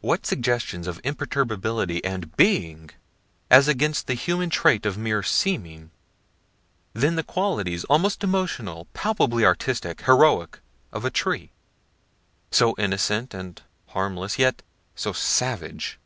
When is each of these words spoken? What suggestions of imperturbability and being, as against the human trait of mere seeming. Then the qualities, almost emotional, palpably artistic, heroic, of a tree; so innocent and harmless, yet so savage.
What 0.00 0.26
suggestions 0.26 0.86
of 0.86 1.00
imperturbability 1.02 2.04
and 2.04 2.36
being, 2.36 2.90
as 3.50 3.66
against 3.66 4.06
the 4.06 4.14
human 4.14 4.48
trait 4.48 4.86
of 4.86 4.96
mere 4.96 5.24
seeming. 5.24 5.90
Then 6.92 7.16
the 7.16 7.24
qualities, 7.24 7.82
almost 7.86 8.22
emotional, 8.22 8.84
palpably 8.94 9.44
artistic, 9.44 10.02
heroic, 10.02 10.60
of 10.92 11.04
a 11.04 11.10
tree; 11.10 11.50
so 12.52 12.76
innocent 12.78 13.34
and 13.34 13.60
harmless, 13.88 14.38
yet 14.38 14.62
so 14.94 15.12
savage. 15.12 15.98